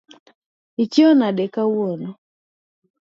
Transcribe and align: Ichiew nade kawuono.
Ichiew 0.83 1.11
nade 1.19 1.45
kawuono. 1.53 2.09